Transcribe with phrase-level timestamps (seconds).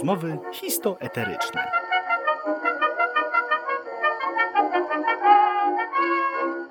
[0.00, 1.70] Rozmowy histoeteryczne.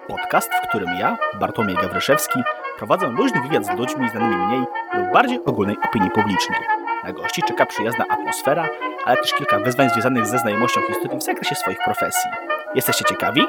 [0.08, 2.40] Podcast, w którym ja, Bartłomiej Gawryszewski,
[2.78, 4.60] prowadzę luźny wywiad z ludźmi znanymi mniej
[4.94, 6.60] lub bardziej ogólnej opinii publicznej.
[7.04, 8.70] Na gości czeka przyjazna atmosfera,
[9.06, 12.30] ale też kilka wyzwań związanych ze znajomością historii w zakresie swoich profesji.
[12.76, 13.42] Jesteście ciekawi?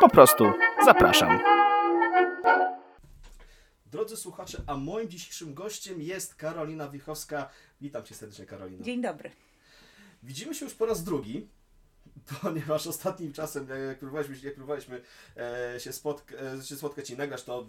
[0.00, 0.52] Po prostu
[0.84, 1.59] zapraszam.
[4.66, 7.48] A moim dzisiejszym gościem jest Karolina Wichowska.
[7.80, 8.84] Witam Cię serdecznie, Karolina.
[8.84, 9.30] Dzień dobry.
[10.22, 11.48] Widzimy się już po raz drugi,
[12.42, 15.02] ponieważ ostatnim czasem, jak próbowaliśmy, jak próbowaliśmy
[15.36, 17.66] e, się, spotka, e, się spotkać i nagrać, to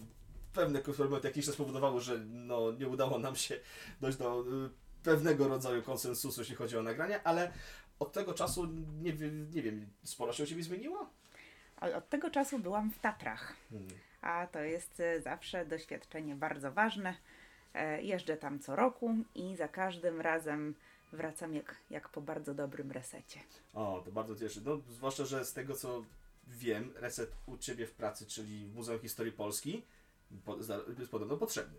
[0.54, 3.60] pewne problemy czas spowodowały, że no, nie udało nam się
[4.02, 4.70] dojść do e,
[5.04, 7.52] pewnego rodzaju konsensusu, jeśli chodzi o nagranie, ale
[8.00, 8.66] od tego czasu,
[9.02, 9.14] nie,
[9.54, 11.10] nie wiem, sporo się u Ciebie zmieniło?
[11.96, 13.90] Od tego czasu byłam w Tatrach, hmm.
[14.22, 17.16] A to jest e, zawsze doświadczenie bardzo ważne.
[17.74, 20.76] E, jeżdżę tam co roku i za każdym razem
[21.14, 23.40] wracam jak, jak po bardzo dobrym resecie.
[23.74, 24.62] O, to bardzo cieszy.
[24.66, 26.04] No, zwłaszcza, że z tego co
[26.48, 29.84] wiem, reset u Ciebie w pracy, czyli w Muzeum Historii Polski,
[31.00, 31.78] jest podobno potrzebny.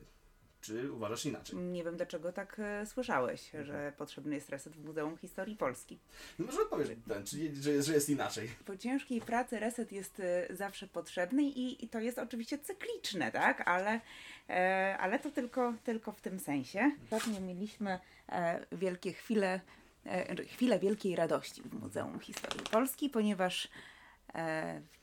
[0.63, 1.57] Czy uważasz inaczej?
[1.59, 3.65] Nie wiem, dlaczego tak e, słyszałeś, mhm.
[3.65, 5.99] że potrzebny jest reset w Muzeum Historii Polski.
[6.39, 8.49] No może odpowiesz ten, czy, że, że jest inaczej.
[8.65, 13.69] Po ciężkiej pracy reset jest e, zawsze potrzebny i, i to jest oczywiście cykliczne, tak?
[13.69, 14.01] Ale,
[14.49, 16.91] e, ale to tylko, tylko w tym sensie.
[17.05, 19.61] Ostatnio mieliśmy e, wielkie chwile,
[20.07, 23.69] e, chwile wielkiej radości w Muzeum Historii Polski, ponieważ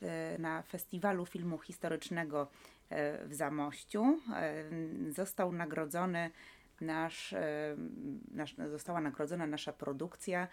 [0.00, 2.48] w, na festiwalu filmu historycznego
[3.26, 4.20] w Zamościu.
[4.34, 4.64] E,
[5.12, 6.30] został nagrodzony
[6.80, 7.76] nasz, e,
[8.30, 10.48] nasz, została nagrodzona nasza produkcja,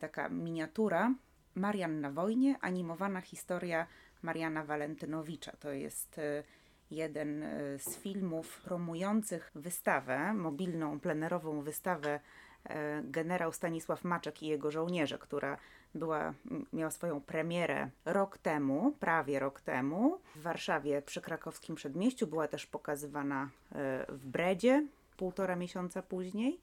[0.00, 1.14] taka miniatura
[1.54, 3.86] Marian na wojnie, animowana historia
[4.22, 5.52] Mariana Walentynowicza.
[5.52, 6.20] To jest
[6.90, 7.44] jeden
[7.78, 12.20] z filmów promujących wystawę, mobilną, plenerową wystawę
[13.02, 15.58] generał Stanisław Maczek i jego żołnierze, która
[15.94, 16.34] była,
[16.72, 22.26] miała swoją premierę rok temu, prawie rok temu, w Warszawie przy krakowskim przedmieściu.
[22.26, 24.86] Była też pokazywana e, w Bredzie
[25.16, 26.60] półtora miesiąca później.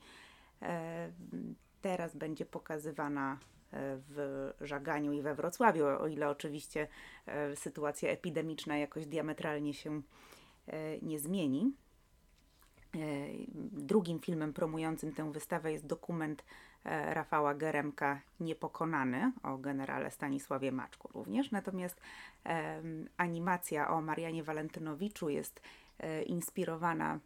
[0.61, 1.11] E,
[1.81, 3.37] teraz będzie pokazywana e,
[4.09, 6.87] w Żaganiu i we Wrocławiu, o ile oczywiście
[7.55, 10.01] sytuacja epidemiczna jakoś diametralnie się
[11.01, 11.73] nie zmieni.
[13.71, 16.43] Drugim filmem promującym tę wystawę jest dokument
[16.85, 21.51] E, Rafała Geremka Niepokonany o generale Stanisławie Maczku również.
[21.51, 22.01] Natomiast
[22.45, 22.81] e,
[23.17, 25.61] animacja o Marianie Walentynowiczu jest
[25.99, 27.19] e, inspirowana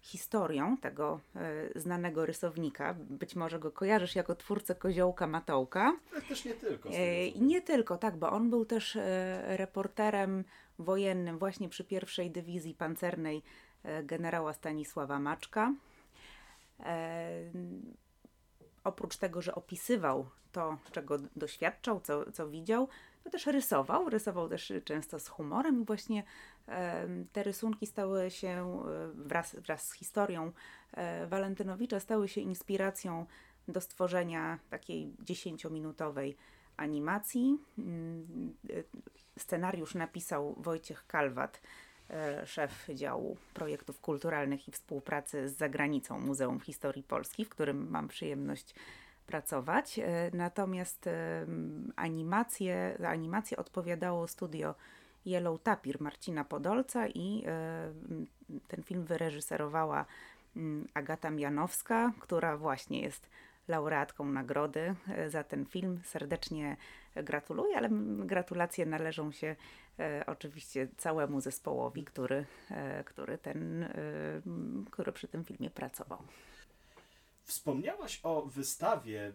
[0.00, 2.94] historią tego e, znanego rysownika.
[2.94, 5.96] Być może go kojarzysz jako twórcę Koziołka Matołka.
[6.12, 6.88] Ale też nie tylko.
[7.34, 10.44] I nie tylko, tak, bo on był też e, reporterem
[10.78, 13.42] wojennym właśnie przy pierwszej dywizji pancernej e,
[14.02, 15.72] generała Stanisława Maczka
[18.84, 22.88] oprócz tego, że opisywał to, czego doświadczał, co, co widział,
[23.24, 24.10] to też rysował.
[24.10, 26.24] Rysował też często z humorem i właśnie
[26.68, 28.82] e, te rysunki stały się
[29.14, 30.52] wraz, wraz z historią
[30.92, 33.26] e, Walentynowicza, stały się inspiracją
[33.68, 36.36] do stworzenia takiej dziesięciominutowej
[36.76, 37.58] animacji.
[37.78, 38.72] Mm, e,
[39.38, 41.91] scenariusz napisał Wojciech Kalwat E,
[42.44, 48.74] szef działu projektów kulturalnych i współpracy z zagranicą Muzeum Historii Polski, w którym mam przyjemność
[49.26, 49.98] pracować.
[49.98, 51.46] E, natomiast e,
[51.96, 54.74] animacje, za animację odpowiadało studio
[55.26, 57.44] Yellow Tapir Marcina Podolca i
[58.68, 60.06] ten film wyreżyserowała
[60.94, 63.28] Agata Mianowska, która właśnie jest
[63.68, 64.94] laureatką nagrody
[65.28, 66.00] za ten film.
[66.04, 66.76] Serdecznie
[67.16, 69.56] gratuluję, ale gratulacje należą się
[69.98, 73.92] e, oczywiście całemu zespołowi, który, e, który, ten, e,
[74.90, 76.22] który przy tym filmie pracował.
[77.44, 79.32] Wspomniałaś o wystawie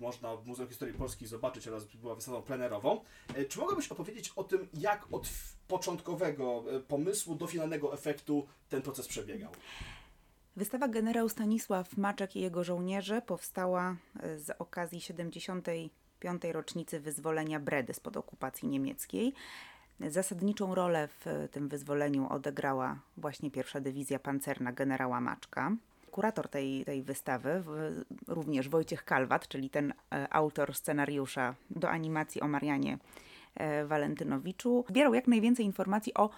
[0.00, 3.00] można w Muzeum Historii Polski zobaczyć oraz była wystawą plenerową.
[3.48, 5.28] Czy mogłabyś opowiedzieć o tym, jak od
[5.68, 9.52] początkowego pomysłu do finalnego efektu ten proces przebiegał?
[10.56, 13.96] Wystawa generał Stanisław Maczek i jego żołnierze powstała
[14.36, 15.66] z okazji 70
[16.20, 19.32] piątej rocznicy wyzwolenia Bredy spod okupacji niemieckiej.
[20.00, 25.72] Zasadniczą rolę w tym wyzwoleniu odegrała właśnie pierwsza dywizja pancerna generała Maczka.
[26.10, 27.62] Kurator tej, tej wystawy,
[28.28, 32.98] również Wojciech Kalwat, czyli ten e, autor scenariusza do animacji o Marianie
[33.54, 36.30] e, Walentynowiczu, zbierał jak najwięcej informacji o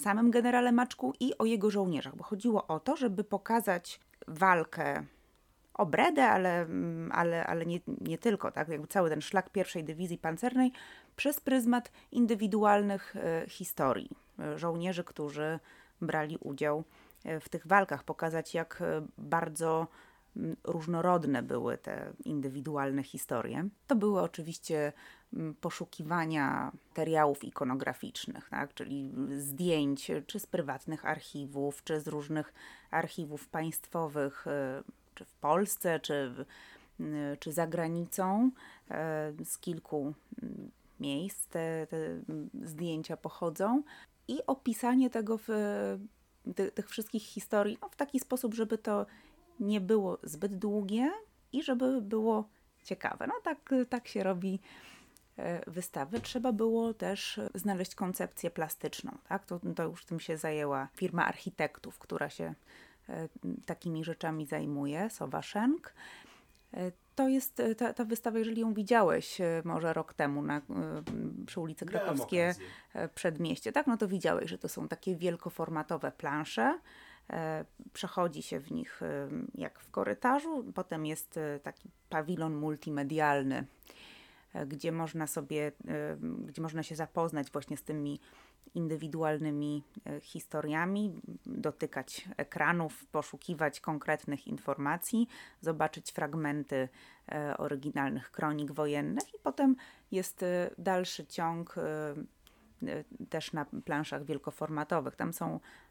[0.00, 5.04] samym generale Maczku i o jego żołnierzach, bo chodziło o to, żeby pokazać walkę
[5.74, 8.68] o Bredę, ale, mm, ale, ale nie, nie tylko, tak?
[8.68, 10.72] Jakby cały ten szlak pierwszej dywizji pancernej
[11.16, 15.58] przez pryzmat indywidualnych e, historii e, żołnierzy, którzy
[16.00, 16.84] brali udział
[17.24, 18.82] e, w tych walkach, pokazać jak
[19.18, 19.86] bardzo
[20.64, 23.68] różnorodne były te indywidualne historie.
[23.86, 24.92] To były oczywiście
[25.32, 28.74] mm, poszukiwania materiałów ikonograficznych, tak?
[28.74, 32.54] czyli zdjęć czy z prywatnych archiwów, czy z różnych
[32.90, 34.82] archiwów państwowych, y,
[35.14, 36.46] czy w Polsce, czy,
[37.00, 38.50] y, czy za granicą,
[39.44, 40.70] z kilku mm,
[41.00, 41.96] miejsc te, te
[42.64, 43.82] zdjęcia pochodzą
[44.28, 45.48] i opisanie tego w,
[46.56, 49.06] ty, tych wszystkich historii no, w taki sposób, żeby to
[49.60, 51.10] nie było zbyt długie
[51.52, 52.48] i żeby było
[52.84, 53.26] ciekawe.
[53.26, 54.60] No tak, tak się robi
[55.36, 56.20] e, wystawy.
[56.20, 59.18] Trzeba było też znaleźć koncepcję plastyczną.
[59.28, 59.46] Tak?
[59.46, 62.54] To, to już tym się zajęła firma architektów, która się
[63.08, 63.28] e,
[63.66, 65.40] takimi rzeczami zajmuje, Sowa.
[66.74, 70.62] E, to jest ta, ta, wystawa, jeżeli ją widziałeś może rok temu na,
[71.46, 72.54] przy ulicy Krakowskie
[73.14, 73.86] Przedmieście, tak?
[73.86, 76.78] No to widziałeś, że to są takie wielkoformatowe plansze,
[77.92, 80.64] przechodzi się w nich e, jak w korytarzu.
[80.74, 83.66] Potem jest e, taki pawilon multimedialny,
[84.66, 85.72] gdzie można sobie,
[86.38, 88.20] gdzie można się zapoznać właśnie z tymi
[88.74, 89.82] indywidualnymi
[90.22, 95.28] historiami, dotykać ekranów, poszukiwać konkretnych informacji,
[95.60, 96.88] zobaczyć fragmenty
[97.58, 99.76] oryginalnych kronik wojennych i potem
[100.10, 100.44] jest
[100.78, 101.74] dalszy ciąg
[103.28, 105.16] też na planszach wielkoformatowych.
[105.16, 105.87] Tam są E,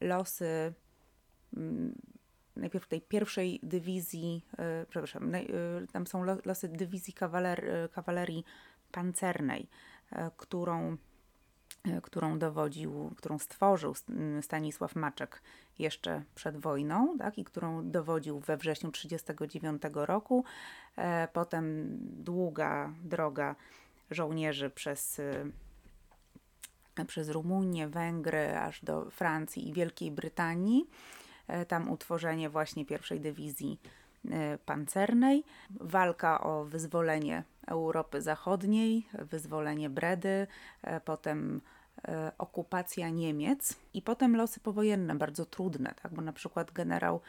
[0.00, 0.72] losy
[1.56, 1.94] mm,
[2.56, 5.42] najpierw tej pierwszej dywizji, e, przepraszam, e,
[5.92, 8.44] tam są losy dywizji kawaler, kawalerii
[8.92, 9.68] pancernej,
[10.36, 10.96] którą,
[12.02, 13.94] którą dowodził, którą stworzył
[14.42, 15.42] Stanisław Maczek
[15.78, 20.44] jeszcze przed wojną, tak, i którą dowodził we wrześniu 1939 roku.
[21.32, 23.56] Potem długa droga
[24.10, 25.20] żołnierzy przez
[27.06, 30.86] przez Rumunię, Węgry, aż do Francji i Wielkiej Brytanii.
[31.48, 33.80] E, tam utworzenie właśnie pierwszej dywizji
[34.30, 40.46] e, pancernej, walka o wyzwolenie Europy Zachodniej, wyzwolenie Bredy,
[40.82, 41.60] e, potem
[42.38, 46.14] okupacja Niemiec i potem losy powojenne, bardzo trudne, tak?
[46.14, 47.20] bo na przykład generał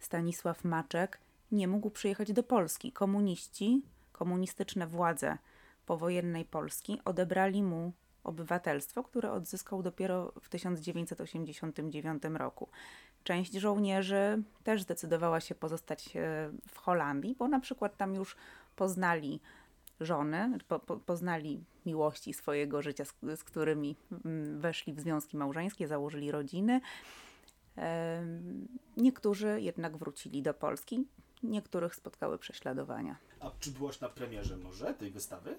[0.00, 1.18] Stanisław Maczek
[1.52, 2.92] nie mógł przyjechać do Polski.
[2.92, 3.82] Komuniści,
[4.12, 5.38] komunistyczne władze
[5.86, 7.92] powojennej Polski odebrali mu
[8.24, 12.68] obywatelstwo, które odzyskał dopiero w 1989 roku.
[13.24, 18.36] Część żołnierzy też zdecydowała się pozostać e, w Holandii, bo na przykład tam już
[18.76, 19.40] poznali
[20.00, 25.88] żony, po, po, poznali miłości swojego życia, z, z, którymi mm, weszli w związki małżeńskie,
[25.88, 26.80] założyli rodziny.
[28.96, 31.06] Niektórzy jednak wrócili do Polski,
[31.42, 33.16] niektórych spotkały prześladowania.
[33.40, 35.58] A czy byłaś na premierze może tej wystawy?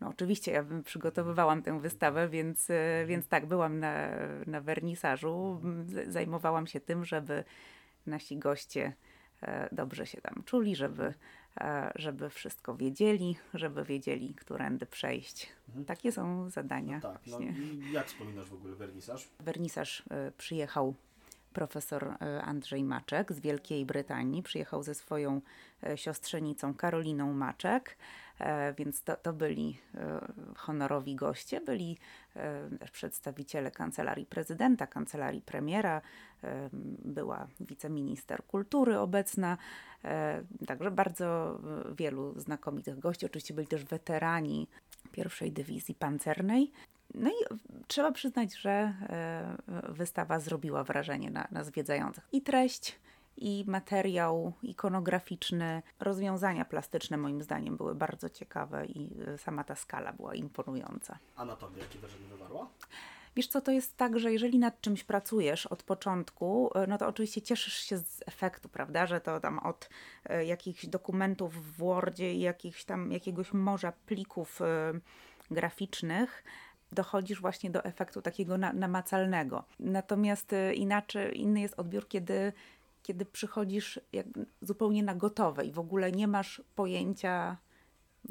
[0.00, 4.08] No oczywiście, ja przygotowywałam tę wystawę, więc, e, więc tak, byłam na,
[4.46, 5.60] na wernisażu.
[6.06, 7.44] Zajmowałam się tym, żeby
[8.06, 8.92] nasi goście
[9.42, 11.14] e, dobrze się tam czuli, żeby,
[11.60, 15.48] e, żeby wszystko wiedzieli, żeby wiedzieli, którędy przejść.
[15.68, 15.84] Mhm.
[15.84, 17.00] Takie są zadania.
[17.02, 17.38] No tak, no
[17.92, 19.28] jak wspominasz w ogóle wernisaż?
[19.40, 20.02] Wernisaż
[20.36, 20.94] przyjechał
[21.52, 24.42] profesor Andrzej Maczek z Wielkiej Brytanii.
[24.42, 25.40] Przyjechał ze swoją
[25.96, 27.96] siostrzenicą Karoliną Maczek.
[28.40, 30.20] E, więc to, to byli e,
[30.56, 31.98] honorowi goście, byli
[32.36, 36.00] e, też przedstawiciele kancelarii prezydenta, kancelarii premiera,
[37.04, 39.56] była wiceminister kultury obecna,
[40.66, 41.58] także bardzo
[41.96, 43.26] wielu znakomitych gości.
[43.26, 44.68] Oczywiście byli też weterani
[45.12, 46.72] pierwszej dywizji pancernej.
[47.14, 48.94] No i trzeba przyznać, że
[49.88, 52.28] wystawa zrobiła wrażenie na, na zwiedzających.
[52.32, 52.98] I treść,
[53.36, 60.12] i materiał ikonograficzny, rozwiązania plastyczne moim zdaniem były bardzo ciekawe i e, sama ta skala
[60.12, 61.18] była imponująca.
[61.36, 62.68] A na tobie jakie wrażenie wywarła?
[63.36, 67.06] Wiesz co, to jest tak, że jeżeli nad czymś pracujesz od początku, e, no to
[67.06, 69.88] oczywiście cieszysz się z efektu, prawda, że to tam od
[70.24, 74.60] e, jakichś dokumentów w Wordzie i jakichś tam, jakiegoś morza plików
[75.50, 76.44] graficznych,
[76.92, 79.64] dochodzisz właśnie do efektu takiego na, namacalnego.
[79.80, 82.52] Natomiast inaczej, inny jest odbiór, kiedy
[83.10, 84.00] kiedy przychodzisz
[84.62, 87.56] zupełnie na gotowe i w ogóle nie masz pojęcia,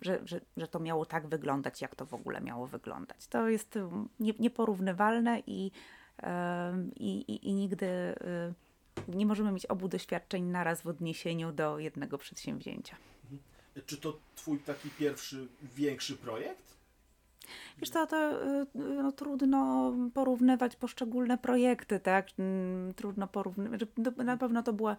[0.02, 3.28] że, że, że to miało tak wyglądać, jak to w ogóle miało wyglądać.
[3.28, 5.72] To jest um, nie, nieporównywalne i,
[6.96, 12.18] i, i, i nigdy y, nie możemy mieć obu doświadczeń naraz w odniesieniu do jednego
[12.18, 12.96] przedsięwzięcia.
[13.24, 13.42] Mhm.
[13.86, 16.79] Czy to Twój taki pierwszy większy projekt?
[17.78, 22.28] Wiesz co, to y, no, trudno porównywać poszczególne projekty, tak?
[22.40, 23.82] Mm, trudno porównywać.
[24.18, 24.98] Na pewno to była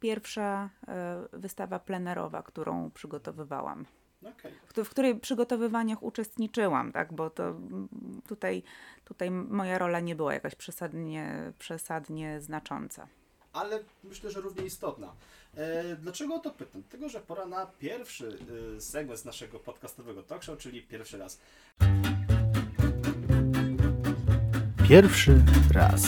[0.00, 0.70] pierwsza
[1.34, 3.84] y, wystawa plenerowa, którą przygotowywałam.
[4.22, 4.84] Okay.
[4.84, 7.12] W, której przygotowywaniach uczestniczyłam, tak?
[7.12, 7.88] Bo to mm,
[8.28, 8.62] tutaj,
[9.04, 13.06] tutaj moja rola nie była jakaś przesadnie, przesadnie znacząca.
[13.58, 15.14] Ale myślę, że równie istotna.
[15.56, 16.82] E, dlaczego o to pytam?
[16.82, 18.38] Dlatego, że pora na pierwszy
[18.76, 21.38] e, segment naszego podcastowego talk show, czyli pierwszy raz.
[24.88, 25.42] Pierwszy
[25.74, 26.02] raz.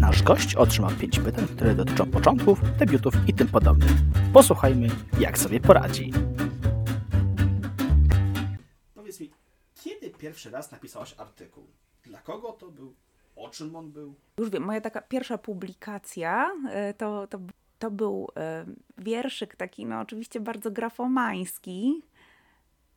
[0.00, 3.92] Nasz gość otrzymał pięć pytań, które dotyczą początków, debiutów i tym podobnych.
[4.32, 4.88] Posłuchajmy,
[5.20, 6.12] jak sobie poradzi.
[8.94, 9.30] Powiedz mi,
[9.82, 11.66] kiedy pierwszy raz napisałaś artykuł?
[12.04, 12.94] Dla kogo to był?
[13.36, 14.14] O czym on był?
[14.38, 17.38] Już wiem, moja taka pierwsza publikacja e, to, to,
[17.78, 18.64] to był e,
[18.98, 22.02] wierszyk taki, no oczywiście bardzo grafomański,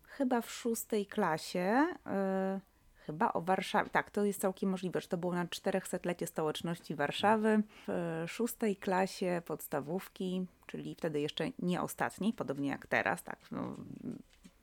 [0.03, 2.59] chyba w szóstej klasie, e,
[3.05, 3.89] chyba o Warszawie.
[3.89, 7.63] Tak, to jest całkiem możliwe, że to było na 400-lecie stołeczności Warszawy.
[7.87, 13.75] W szóstej klasie podstawówki, czyli wtedy jeszcze nie ostatniej, podobnie jak teraz, tak, no,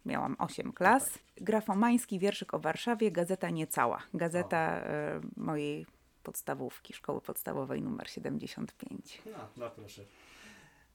[0.05, 1.19] miałam 8 klas.
[1.37, 4.03] Grafomański wierszyk o Warszawie, gazeta niecała.
[4.15, 5.87] Gazeta e, mojej
[6.23, 9.23] podstawówki, szkoły podstawowej numer 75.
[9.27, 10.05] No, no proszę.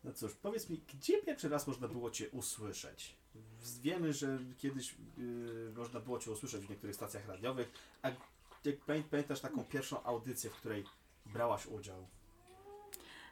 [0.04, 3.16] No cóż, powiedz mi, gdzie pierwszy raz można było Cię usłyszeć?
[3.82, 8.10] Wiemy, że kiedyś yy, można było Cię usłyszeć w niektórych stacjach radiowych, a
[8.66, 10.84] jak pamię- pamiętasz taką pierwszą audycję, w której
[11.26, 12.08] brałaś udział?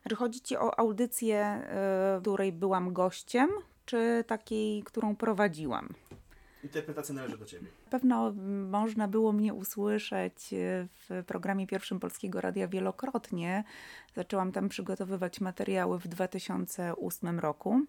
[0.09, 3.49] Czy chodzi Ci o audycję, w której byłam gościem,
[3.87, 5.89] czy takiej, którą prowadziłam?
[6.63, 7.67] Interpretacja należy do Ciebie.
[7.85, 13.63] Na pewno mm, można było mnie usłyszeć e, w programie pierwszym Polskiego Radia wielokrotnie.
[14.15, 17.81] Zaczęłam tam przygotowywać materiały w 2008 roku.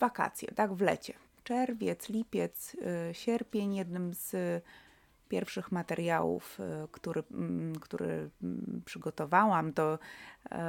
[0.00, 1.14] Wakacje, tak, w lecie.
[1.44, 3.74] Czerwiec, lipiec, e, sierpień.
[3.74, 4.36] Jednym z
[5.28, 9.98] pierwszych materiałów, e, który, mm, który mm, przygotowałam, to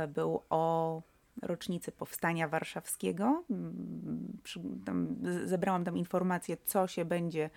[0.08, 1.02] był o
[1.42, 3.44] rocznicy Powstania Warszawskiego.
[4.86, 7.50] Tam zebrałam tam informacje, co się będzie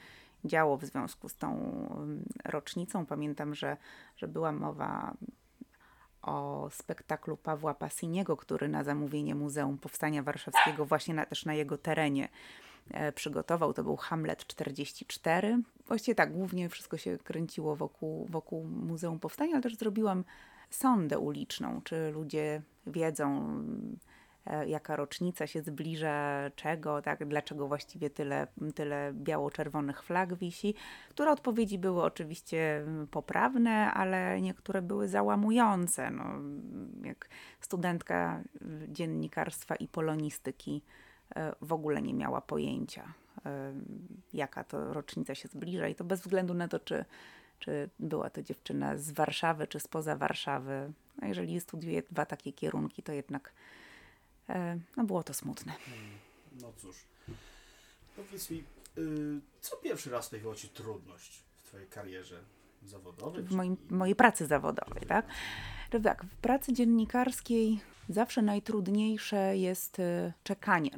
[0.44, 1.56] działo w związku z tą
[1.96, 3.06] mm, rocznicą.
[3.06, 3.76] Pamiętam, że,
[4.16, 5.14] że była mowa
[6.22, 11.78] o spektaklu Pawła Passiniego, który na zamówienie Muzeum Powstania Warszawskiego właśnie na, też na jego
[11.78, 12.28] terenie
[12.90, 13.72] e, przygotował.
[13.72, 15.62] To był Hamlet 44.
[15.86, 20.24] Właściwie tak, głównie wszystko się kręciło wokół, wokół Muzeum Powstania, ale też zrobiłam
[20.74, 23.58] sondę uliczną, czy ludzie wiedzą,
[24.46, 30.74] e, jaka rocznica się zbliża, czego, tak, dlaczego właściwie tyle, tyle biało-czerwonych flag wisi,
[31.10, 36.10] które odpowiedzi były oczywiście mm, poprawne, ale niektóre były załamujące.
[36.10, 36.24] No,
[37.02, 37.28] jak
[37.60, 40.82] studentka y, dziennikarstwa i polonistyki
[41.36, 43.12] e, w ogóle nie miała pojęcia,
[43.46, 43.72] e,
[44.32, 47.04] jaka to rocznica się zbliża i to bez względu na to, czy,
[47.64, 50.92] czy była to dziewczyna z Warszawy, czy spoza Warszawy.
[51.22, 53.52] No jeżeli studiuje dwa takie kierunki, to jednak
[54.48, 55.72] e, no było to smutne.
[56.60, 57.04] No cóż.
[58.16, 58.64] Powiedz mi,
[58.98, 62.40] y, co pierwszy raz sprawiło Ci trudność w Twojej karierze
[62.82, 63.42] zawodowej?
[63.42, 65.26] w moim, mojej pracy zawodowej, tak?
[66.04, 70.90] Tak, w pracy dziennikarskiej zawsze najtrudniejsze jest e, czekanie.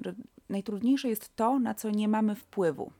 [0.49, 2.92] Najtrudniejsze jest to, na co nie mamy wpływu.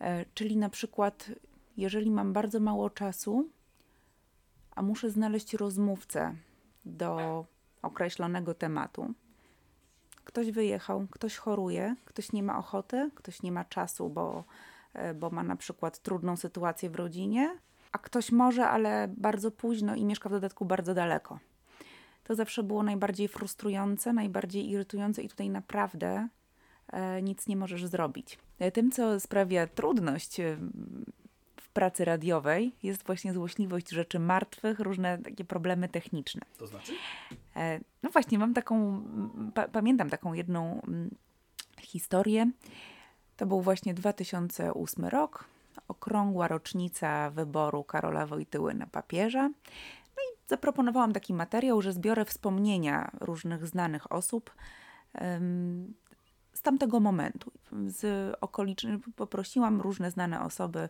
[0.00, 1.30] E, Czyli na przykład,
[1.76, 3.48] jeżeli mam bardzo mało czasu,
[4.76, 6.34] a muszę znaleźć rozmówcę
[6.84, 7.44] do
[7.82, 9.14] określonego tematu.
[10.24, 14.44] Ktoś wyjechał, ktoś choruje, ktoś nie ma ochoty, ktoś nie ma czasu, bo,
[14.94, 17.58] e, bo ma na przykład trudną sytuację w rodzinie,
[17.92, 21.38] a ktoś może, ale bardzo późno i mieszka w dodatku bardzo daleko.
[22.24, 26.28] To zawsze było najbardziej frustrujące, najbardziej irytujące i tutaj naprawdę
[26.92, 28.38] e, nic nie możesz zrobić.
[28.58, 30.40] E, Tym, co sprawia trudność
[31.72, 36.42] pracy radiowej, jest właśnie złośliwość rzeczy martwych, różne takie problemy techniczne.
[36.58, 36.92] To znaczy?
[37.56, 39.02] E, No właśnie, mam taką,
[39.54, 40.82] pa, pamiętam taką jedną
[41.80, 42.50] historię.
[43.36, 45.44] To był właśnie 2008 rok,
[45.88, 49.48] okrągła rocznica wyboru Karola Wojtyły na papieża.
[50.16, 54.50] No i zaproponowałam taki materiał, że zbiorę wspomnienia różnych znanych osób
[55.14, 55.94] em,
[56.52, 57.52] z tamtego momentu.
[57.86, 60.88] Z okoliczności poprosiłam różne znane osoby,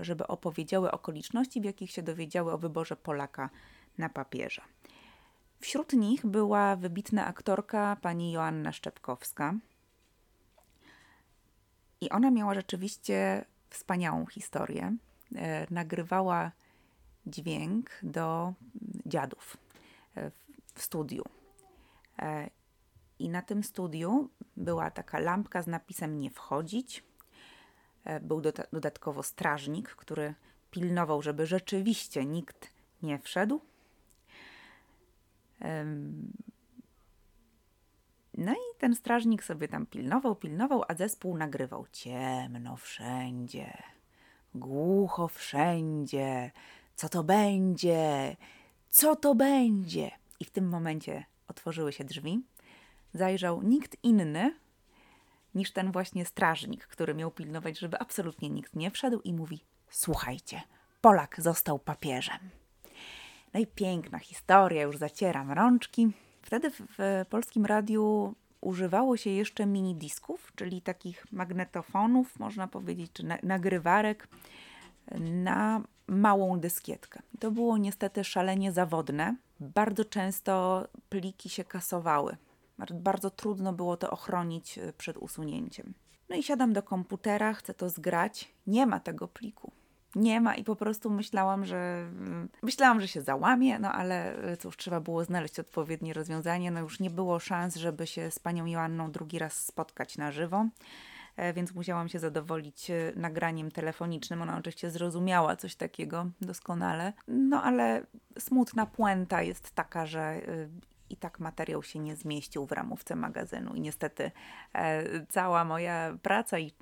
[0.00, 3.50] żeby opowiedziały okoliczności, w jakich się dowiedziały o wyborze Polaka
[3.98, 4.62] na papieża.
[5.60, 9.54] Wśród nich była wybitna aktorka pani Joanna Szczepkowska.
[12.00, 14.96] I ona miała rzeczywiście wspaniałą historię.
[15.34, 16.52] E, nagrywała
[17.26, 18.54] dźwięk do
[19.06, 19.56] dziadów
[20.14, 20.30] e,
[20.74, 21.24] w, studiu.
[22.18, 22.50] E,
[23.18, 27.04] I na tym studiu była taka lampka z napisem nie wchodzić.
[28.04, 30.34] E, był doda- dodatkowo strażnik, który
[30.70, 32.70] pilnował, żeby rzeczywiście nikt
[33.02, 33.60] nie wszedł.
[38.34, 43.82] No i ten strażnik sobie tam pilnował, pilnował, a zespół nagrywał ciemno wszędzie,
[44.54, 46.50] głucho wszędzie.
[46.96, 48.36] Co to będzie?
[48.94, 50.10] co to będzie?
[50.40, 52.42] I w tym momencie otworzyły się drzwi.
[53.14, 54.54] Zajrzał nikt inny
[55.54, 60.62] niż ten właśnie strażnik, który miał pilnować, żeby absolutnie nikt nie wszedł i mówi: Słuchajcie,
[61.00, 62.38] Polak został papieżem.
[63.54, 66.10] No i piękna historia, już zacieram rączki.
[66.42, 73.12] Wtedy w, w polskim radiu używało się jeszcze mini disków, czyli takich magnetofonów, można powiedzieć,
[73.12, 74.28] czy na, nagrywarek
[75.20, 77.22] na małą dyskietkę.
[77.40, 79.36] To było niestety szalenie zawodne.
[79.60, 82.36] Bardzo często pliki się kasowały.
[82.90, 85.94] Bardzo trudno było to ochronić y, przed usunięciem.
[86.28, 88.54] No i siadam do komputera, chcę to zgrać.
[88.66, 89.72] Nie ma tego pliku
[90.14, 92.10] nie ma i po prostu myślałam, że
[92.62, 96.70] myślałam, że się załamie, no ale e, cóż, trzeba było znaleźć odpowiednie rozwiązanie.
[96.70, 100.66] No już nie było szans, żeby się z panią Joanną drugi raz spotkać na żywo.
[101.36, 104.42] E, więc musiałam się zadowolić e, nagraniem telefonicznym.
[104.42, 107.12] Ona oczywiście zrozumiała coś takiego doskonale.
[107.28, 108.06] No ale
[108.38, 110.40] smutna puenta jest taka, że
[111.14, 113.74] i tak materiał się nie zmieścił w ramówce magazynu.
[113.74, 114.30] I niestety
[115.28, 116.72] cała moja praca i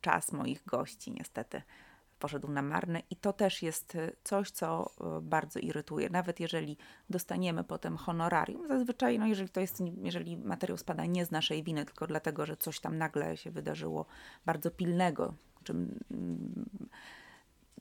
[0.00, 1.62] czas moich gości niestety
[2.20, 6.10] poszedł na marne i to też jest y, coś, co y, bardzo irytuje.
[6.10, 6.76] Nawet jeżeli
[7.10, 11.84] dostaniemy potem honorarium, zazwyczaj, no jeżeli to jest, jeżeli materiał spada nie z naszej winy,
[11.84, 14.06] tylko dlatego, że coś tam nagle się wydarzyło
[14.46, 15.34] bardzo pilnego,
[15.64, 16.66] czym, mm,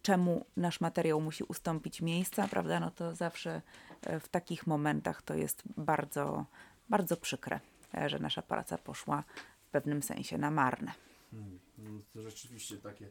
[0.01, 3.88] czemu nasz materiał musi ustąpić miejsca, prawda, no to zawsze e,
[4.19, 6.45] w takich momentach to jest bardzo,
[6.89, 7.59] bardzo przykre,
[7.97, 9.23] e, że nasza praca poszła
[9.67, 10.91] w pewnym sensie na marne.
[11.31, 13.09] Hmm, no to rzeczywiście takie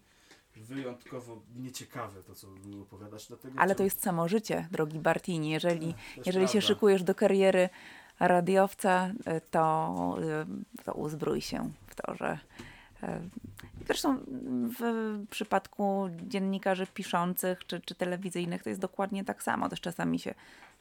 [0.57, 2.49] wyjątkowo nieciekawe to, co
[2.83, 3.27] opowiadasz.
[3.27, 5.51] Dlatego Ale to jest samo życie, drogi Bartini.
[5.51, 5.95] Jeżeli,
[6.27, 7.69] jeżeli się szykujesz do kariery
[8.21, 10.17] radiowca, y, to,
[10.85, 12.39] to uzbrój się w to, że
[13.87, 14.19] Zresztą
[14.81, 14.83] w
[15.31, 19.69] przypadku dziennikarzy piszących czy, czy telewizyjnych to jest dokładnie tak samo.
[19.69, 20.35] Też czasami się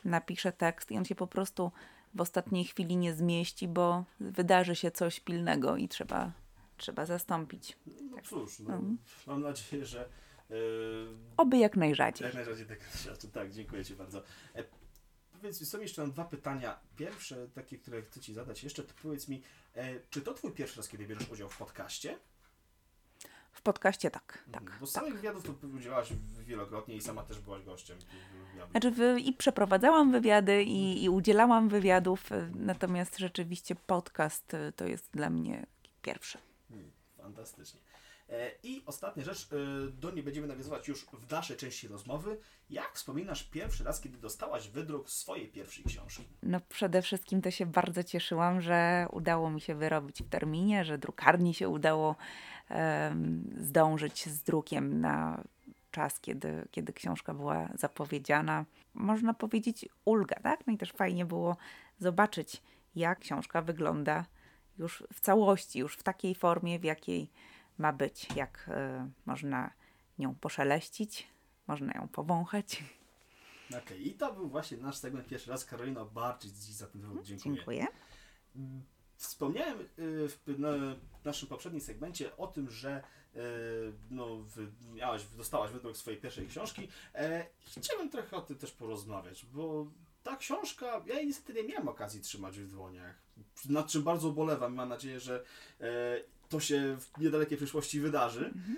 [0.06, 1.72] napisze tekst i on się po prostu
[2.16, 6.32] w ostatniej chwili nie zmieści, bo wydarzy się coś pilnego i trzeba
[6.78, 7.78] trzeba zastąpić.
[8.12, 8.98] No cóż, no, mhm.
[9.28, 10.10] mam nadzieję, że.
[10.50, 10.58] Yy,
[11.38, 12.26] Oby jak najrzadziej.
[12.26, 12.80] Jak najrzadziej tak
[13.34, 14.24] Tak, dziękuję Ci bardzo.
[14.54, 14.64] E,
[15.32, 16.80] powiedz mi, są jeszcze mam dwa pytania.
[16.96, 19.44] Pierwsze, takie, które chcę Ci zadać jeszcze, to powiedz mi,
[19.76, 22.20] e, czy to Twój pierwszy raz, kiedy bierzesz udział w podcaście?
[23.58, 24.80] W podcaście tak, mhm, tak.
[24.80, 25.22] Bo z samych tak.
[25.22, 26.10] wywiadów to udzielałaś
[26.46, 27.98] wielokrotnie i sama też byłaś gościem.
[28.72, 35.12] Znaczy i przeprowadzałam wywiady i, i udzielałam wywiadów, e, natomiast rzeczywiście podcast e, to jest
[35.12, 35.66] dla mnie
[36.02, 36.38] pierwszy.
[37.18, 37.80] Fantastycznie.
[38.30, 39.50] E, I ostatnia rzecz,
[39.92, 42.38] do niej będziemy nawiązywać już w dalszej części rozmowy.
[42.70, 46.24] Jak wspominasz pierwszy raz, kiedy dostałaś wydruk swojej pierwszej książki?
[46.44, 50.98] No przede wszystkim to się bardzo cieszyłam, że udało mi się wyrobić w terminie, że
[50.98, 52.16] drukarni się udało
[53.58, 55.44] zdążyć z drukiem na
[55.92, 58.66] czas, kiedy, kiedy książka była zapowiedziana.
[58.94, 60.68] Można powiedzieć ulga, tak?
[60.68, 61.58] No i też fajnie było
[62.00, 62.62] zobaczyć,
[62.96, 64.26] jak książka wygląda
[64.78, 67.30] już w całości, już w takiej formie, w jakiej
[67.78, 69.72] ma być, jak y, można
[70.20, 71.28] nią poszeleścić,
[71.68, 72.84] można ją powąchać.
[73.70, 73.98] Okej, okay.
[73.98, 75.66] i to był właśnie nasz segment pierwszy raz.
[75.66, 77.26] Karolina Barczyc za ten wywód.
[77.26, 77.56] Dziękuję.
[77.56, 77.88] Dziękuję.
[79.18, 83.04] Wspomniałem y, w naszym poprzednim segmencie o tym, że
[83.36, 83.40] y,
[84.12, 84.46] no,
[84.94, 86.88] miałaś, dostałaś wydruk swojej pierwszej książki.
[87.16, 87.46] E,
[87.78, 89.88] chciałbym trochę o tym też porozmawiać, bo
[90.24, 93.16] ta książka, ja jej niestety nie miałem okazji trzymać w dłoniach,
[93.70, 94.74] nad czym bardzo ubolewam.
[94.74, 95.44] Mam nadzieję, że
[95.82, 98.46] e, to się w niedalekiej przyszłości wydarzy.
[98.46, 98.78] Mhm.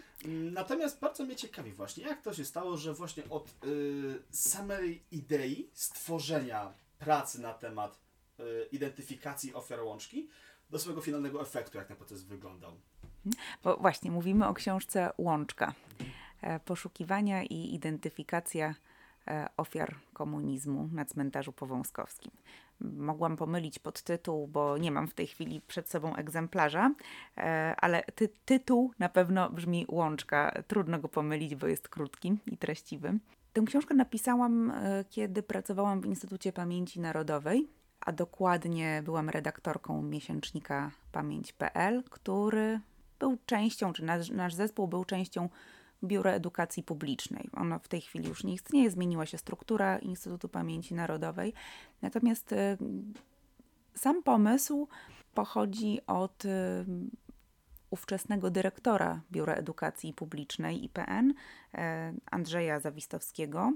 [0.53, 5.69] Natomiast bardzo mnie ciekawi właśnie, jak to się stało, że właśnie od y, samej idei
[5.73, 8.08] stworzenia pracy na temat
[8.71, 10.29] identyfikacji ofiar łączki
[10.69, 12.71] do swojego finalnego efektu, jak ten proces wyglądał.
[13.63, 15.73] Bo właśnie mówimy o książce Łączka.
[15.99, 16.59] Mhm.
[16.59, 18.75] Poszukiwania i identyfikacja
[19.29, 22.31] E, ofiar komunizmu na cmentarzu powązkowskim.
[22.79, 26.91] Mogłam pomylić podtytuł, bo nie mam w tej chwili przed sobą egzemplarza,
[27.37, 30.63] e, ale ty tytuł na pewno brzmi Łączka.
[30.67, 33.19] Trudno go pomylić, bo jest krótki i treściwy.
[33.53, 37.67] Tę książkę napisałam, e, kiedy pracowałam w Instytucie Pamięci Narodowej,
[38.01, 42.79] a dokładnie byłam redaktorką miesięcznika Pamięć.pl, który
[43.19, 45.49] był częścią, czy nasz, nasz zespół był częścią
[46.03, 47.49] Biuro Edukacji Publicznej.
[47.53, 51.53] Ono w tej chwili już nie istnieje, zmieniła się struktura Instytutu Pamięci Narodowej.
[52.01, 52.77] Natomiast y,
[53.95, 54.87] sam pomysł
[55.33, 56.49] pochodzi od y,
[57.89, 61.77] ówczesnego dyrektora Biura Edukacji Publicznej IPN, y,
[62.31, 63.73] Andrzeja Zawistowskiego,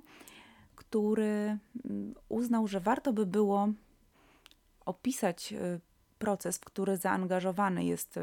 [0.76, 3.70] który mm, uznał, że warto by było
[4.86, 5.54] opisać
[6.20, 8.20] proces, w który zaangażowany jest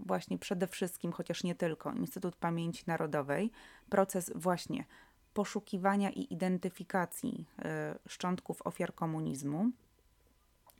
[0.00, 3.50] właśnie przede wszystkim, chociaż nie tylko, Instytut Pamięci Narodowej,
[3.88, 4.84] proces właśnie
[5.34, 9.70] poszukiwania i identyfikacji e, szczątków ofiar komunizmu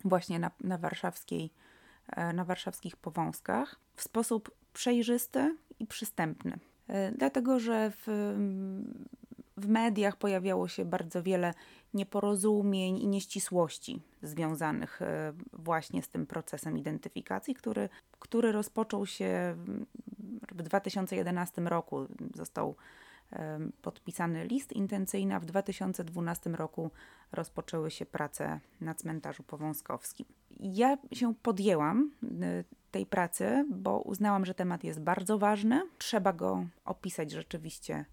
[0.04, 1.50] właśnie na, na, warszawskiej,
[2.34, 6.58] na warszawskich Powązkach w sposób przejrzysty i przystępny.
[7.16, 8.04] Dlatego, że w,
[9.56, 11.54] w mediach pojawiało się bardzo wiele
[11.94, 19.56] nieporozumień i nieścisłości związanych e, właśnie z tym procesem identyfikacji, który, który rozpoczął się
[20.52, 22.06] w 2011 roku.
[22.34, 22.74] Został
[23.82, 26.90] podpisany list intencyjny, a w 2012 roku
[27.32, 30.26] rozpoczęły się prace na cmentarzu powązkowskim.
[30.60, 35.82] Ja się podjęłam y, tej pracy, bo uznałam, że temat jest bardzo ważny.
[35.98, 38.04] Trzeba go opisać rzeczywiście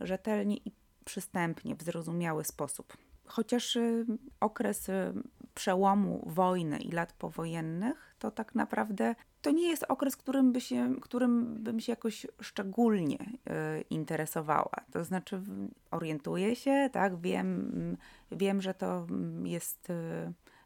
[0.00, 0.72] rzetelnie i
[1.04, 2.96] przystępnie, w zrozumiały sposób.
[3.26, 4.06] Chociaż y,
[4.40, 5.12] okres y,
[5.54, 10.94] przełomu wojny i lat powojennych, to tak naprawdę to nie jest okres, którym, by się,
[11.00, 14.84] którym bym się jakoś szczególnie y, interesowała.
[14.92, 15.42] To znaczy,
[15.90, 17.96] orientuję się, tak, wiem,
[18.32, 19.06] wiem że to
[19.44, 19.88] jest,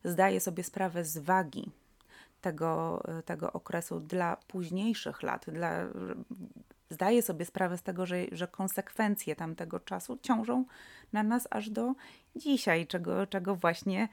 [0.04, 1.70] zdaję sobie sprawę z wagi
[2.40, 5.70] tego, tego okresu dla późniejszych lat, dla,
[6.90, 10.64] zdaję sobie sprawę z tego, że, że konsekwencje tamtego czasu ciążą
[11.12, 11.94] na nas aż do
[12.36, 14.08] dzisiaj, czego, czego właśnie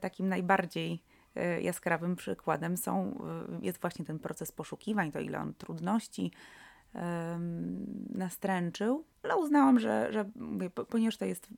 [0.00, 1.02] takim najbardziej
[1.36, 3.18] E, jaskrawym przykładem są,
[3.60, 6.32] e, jest właśnie ten proces poszukiwań, to ile on trudności
[8.10, 10.24] nastręczył, ale uznałam, że, że
[10.88, 11.48] ponieważ to jest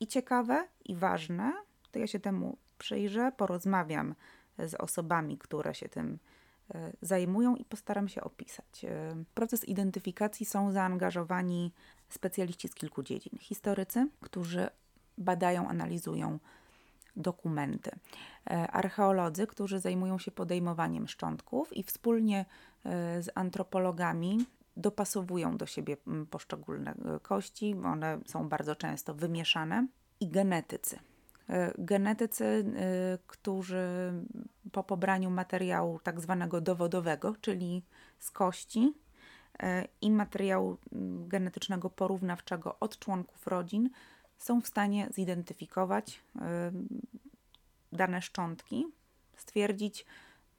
[0.00, 1.52] i ciekawe, i ważne,
[1.90, 4.14] to ja się temu przyjrzę, porozmawiam
[4.58, 6.18] z osobami, które się tym
[6.74, 8.86] e, zajmują i postaram się opisać.
[9.14, 11.72] W proces identyfikacji są zaangażowani
[12.08, 13.38] specjaliści z kilku dziedzin.
[13.38, 14.68] Historycy, którzy
[15.18, 16.38] badają, analizują
[17.16, 17.90] dokumenty.
[18.50, 22.44] E, archeolodzy, którzy zajmują się podejmowaniem szczątków i wspólnie
[22.84, 25.96] e, z antropologami dopasowują do siebie
[26.30, 29.86] poszczególne e, kości, one są bardzo często wymieszane,
[30.20, 30.98] i genetycy.
[31.78, 32.64] Genetycy,
[33.26, 34.12] którzy
[34.72, 37.82] po pobraniu materiału tak zwanego dowodowego, czyli
[38.18, 38.92] z kości
[40.00, 40.76] i materiału
[41.28, 43.90] genetycznego porównawczego od członków rodzin,
[44.38, 46.20] są w stanie zidentyfikować
[47.92, 48.86] dane szczątki,
[49.36, 50.06] stwierdzić,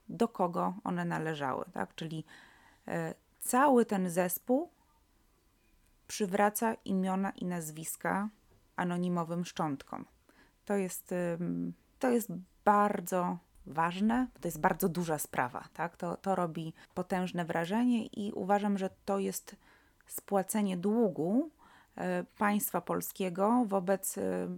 [0.10, 1.66] do kogo one należały.
[1.74, 1.96] Tak?
[1.96, 2.26] Czyli
[2.88, 4.70] e, cały ten zespół
[6.08, 8.30] przywraca imiona i nazwiska
[8.76, 10.06] anonimowym szczątkom.
[10.66, 11.14] To jest,
[12.00, 12.32] to jest
[12.66, 15.68] bardzo ważne, to jest bardzo duża sprawa.
[15.74, 15.98] Tak?
[15.98, 19.56] To, to robi potężne wrażenie i uważam, że to jest
[20.08, 21.50] spłacenie długu
[21.96, 24.58] e, państwa polskiego wobec e,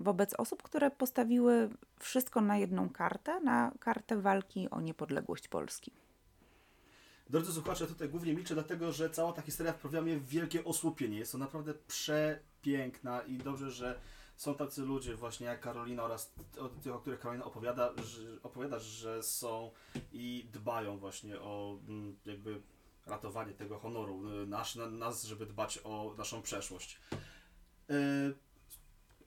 [0.00, 5.92] wobec osób, które postawiły wszystko na jedną kartę, na kartę walki o niepodległość Polski.
[7.30, 11.18] Drodzy słuchacze, tutaj głównie milczę, dlatego że cała ta historia w wielkie osłupienie.
[11.18, 14.00] Jest to naprawdę przepiękna i dobrze, że
[14.36, 18.78] są tacy ludzie właśnie jak Karolina oraz o tych, o których Karolina opowiada, że, opowiada,
[18.78, 19.70] że są
[20.12, 22.62] i dbają właśnie o mm, jakby
[23.06, 27.00] ratowanie tego honoru y, nas, nas żeby dbać o naszą przeszłość.
[27.88, 27.96] Yy,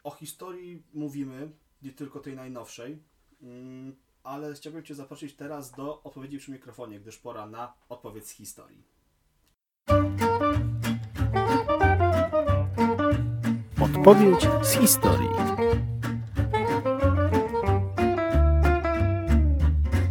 [0.03, 3.03] o historii mówimy, nie tylko tej najnowszej,
[3.41, 8.31] mm, ale chciałbym Cię zaprosić teraz do odpowiedzi przy mikrofonie, gdyż pora na odpowiedź z
[8.31, 8.96] historii.
[14.07, 15.29] Odpowiedź z historii.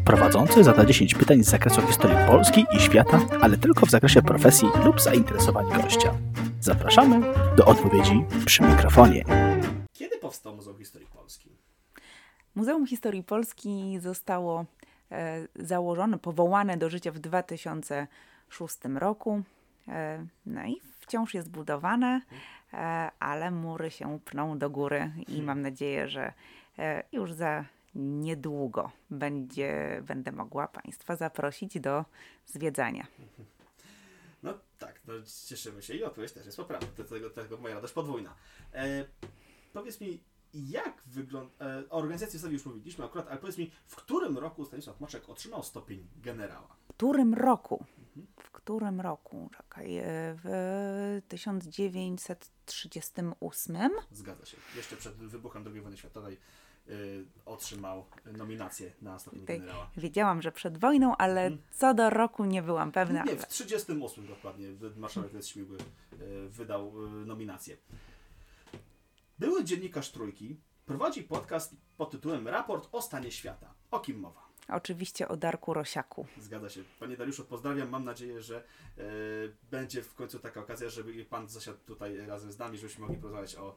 [0.04, 4.68] Prowadzący zada 10 pytań z zakresu historii Polski i świata, ale tylko w zakresie profesji
[4.84, 6.14] lub zainteresowań gościa.
[6.60, 7.20] Zapraszamy
[7.56, 9.24] do odpowiedzi przy mikrofonie
[10.26, 11.50] powstał Muzeum Historii Polski?
[12.54, 14.64] Muzeum Historii Polski zostało
[15.12, 19.42] e, założone, powołane do życia w 2006 roku.
[19.88, 22.20] E, no i wciąż jest budowane,
[23.18, 25.44] ale mury się pną do góry i hmm.
[25.44, 26.32] mam nadzieję, że
[26.78, 32.04] e, już za niedługo będzie, będę mogła Państwa zaprosić do
[32.46, 33.06] zwiedzania.
[34.42, 35.14] No tak, no
[35.46, 38.34] cieszymy się i odpowiedź też jest poprawna, dlatego, dlatego moja radość podwójna.
[38.74, 39.04] E,
[39.72, 41.64] powiedz mi, jak wygląda.
[41.64, 45.28] E, o organizacji sobie już mówiliśmy akurat, ale powiedz mi, w którym roku Stanisław Moczek
[45.28, 46.76] otrzymał stopień generała?
[46.84, 47.84] W którym roku?
[48.40, 49.50] W którym roku?
[49.56, 50.04] Czekaj, e,
[50.44, 53.90] w 1938.
[54.10, 54.56] Zgadza się.
[54.76, 56.38] Jeszcze przed wybuchem II wojny światowej
[56.88, 59.90] y, otrzymał nominację na stopień Tutaj generała.
[59.96, 61.58] Wiedziałam, że przed wojną, ale hmm.
[61.70, 63.24] co do roku nie byłam pewna.
[63.24, 65.84] Nie, w 1938 dokładnie marszałek Lecz Śmigły y,
[66.48, 66.92] wydał
[67.26, 67.76] nominację.
[69.38, 73.74] Były dziennikarz Trójki prowadzi podcast pod tytułem Raport o stanie świata.
[73.90, 74.45] O kim mowa?
[74.68, 76.26] Oczywiście o Darku Rosiaku.
[76.38, 76.82] Zgadza się.
[77.00, 77.88] Panie Dariuszu, pozdrawiam.
[77.88, 78.56] Mam nadzieję, że
[78.98, 79.02] e,
[79.70, 83.56] będzie w końcu taka okazja, żeby Pan zasiadł tutaj razem z nami, żebyśmy mogli porozmawiać
[83.56, 83.76] o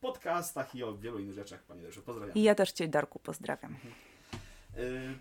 [0.00, 1.62] podcastach i o wielu innych rzeczach.
[1.62, 2.34] Panie Dariuszu, pozdrawiam.
[2.34, 3.76] I ja też Cię, Darku, pozdrawiam.
[4.76, 5.14] E,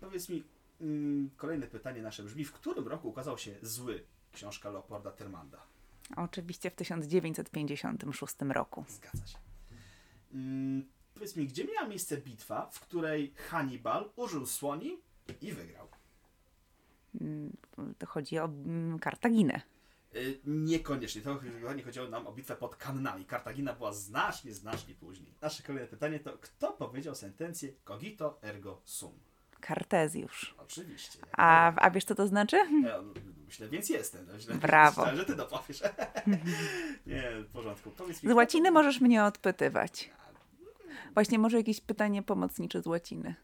[0.00, 0.44] powiedz mi,
[0.80, 5.62] mm, kolejne pytanie nasze brzmi, w którym roku ukazał się Zły, książka Leopolda Termanda?
[6.16, 8.84] Oczywiście w 1956 roku.
[8.88, 9.38] Zgadza się.
[10.34, 10.84] Mm,
[11.18, 14.98] powiedz mi, gdzie miała miejsce bitwa, w której Hannibal użył słoni
[15.42, 15.88] i wygrał?
[17.20, 17.52] Mm,
[17.98, 19.60] To chodzi o mm, Kartaginę.
[20.16, 21.22] Y, Niekoniecznie.
[21.22, 21.40] To
[21.76, 23.24] nie chodziło nam o bitwę pod Kannami.
[23.24, 25.34] Kartagina była znacznie, znacznie później.
[25.42, 29.12] Nasze kolejne pytanie to, kto powiedział sentencję cogito ergo sum?
[29.60, 30.54] Kartezjusz.
[30.58, 31.18] Oczywiście.
[31.32, 32.56] A, a wiesz, co to znaczy?
[32.56, 33.12] Ja, no,
[33.46, 34.26] myślę, więc jestem.
[34.32, 34.90] Myślę, Brawo.
[35.02, 35.82] Myślałem, że ty dopowiesz.
[37.06, 37.90] nie, w porządku.
[37.90, 40.10] Powiedz mi, Z łaciny możesz mnie odpytywać.
[41.14, 43.34] Właśnie może jakieś pytanie pomocnicze z łaciny.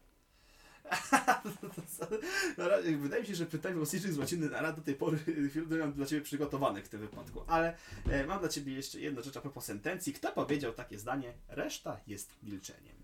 [3.01, 5.17] Wydaje mi się, że pytań pomocniczych z łaciny na do tej pory
[5.49, 7.41] chwilę mam dla Ciebie przygotowanych w tym wypadku.
[7.47, 7.77] Ale
[8.09, 10.13] e, mam dla Ciebie jeszcze jedną rzecz a propos sentencji.
[10.13, 11.33] Kto powiedział takie zdanie?
[11.47, 12.95] Reszta jest milczeniem.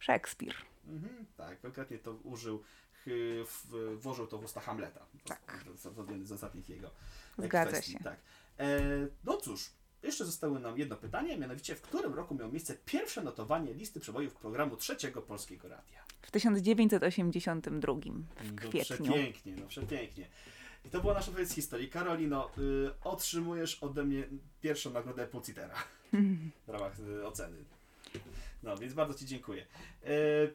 [0.00, 0.54] Szekspir.
[0.88, 2.62] Mhm, tak, konkretnie to użył,
[3.96, 5.06] włożył to w usta Hamleta.
[5.24, 5.64] Tak.
[5.82, 6.90] To jeden z ostatnich jego
[7.38, 7.92] e, Zgadza kwestii.
[7.92, 7.98] się.
[7.98, 8.20] Tak.
[8.58, 8.80] E,
[9.24, 9.70] no cóż,
[10.02, 14.34] jeszcze zostało nam jedno pytanie, mianowicie w którym roku miało miejsce pierwsze notowanie listy przebojów
[14.34, 16.02] programu Trzeciego Polskiego Radia?
[16.22, 18.82] W 1982 w No, kwietniu.
[18.84, 20.26] przepięknie, no przepięknie.
[20.84, 21.88] I to była nasza odpowiedź z historii.
[21.88, 24.24] Karolino, y, otrzymujesz ode mnie
[24.60, 25.74] pierwszą nagrodę Pulitera
[26.66, 27.64] w ramach y, oceny.
[28.62, 29.66] No, więc bardzo Ci dziękuję.
[30.06, 30.54] Y,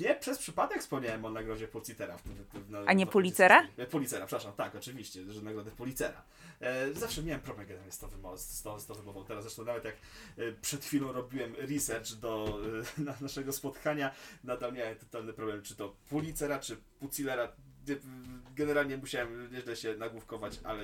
[0.00, 2.18] nie przez przypadek wspomniałem o nagrodzie Pulitera.
[2.18, 3.66] W, w, w, A nie Pulitzera?
[3.90, 6.22] Pulitzera, przepraszam, tak, oczywiście, że nagrodę Pulitzera.
[6.60, 9.24] E, zawsze miałem problem generalnie z tą, wymo- z, tą, z tą wymową.
[9.24, 9.94] Teraz zresztą nawet jak
[10.36, 12.58] e, przed chwilą robiłem research do
[12.98, 17.52] e, na naszego spotkania, nadal miałem totalny problem, czy to Pulitzera, czy Pucilera.
[17.88, 17.96] Nie,
[18.56, 20.82] Generalnie musiałem nieźle się nagłówkować, ale